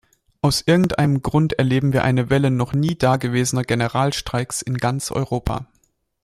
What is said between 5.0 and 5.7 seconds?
Europa.